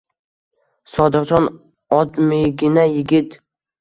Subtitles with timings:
[0.93, 1.49] Sodiqjon
[1.99, 3.37] odmigina yigit.